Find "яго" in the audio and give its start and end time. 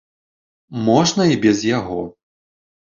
1.77-2.03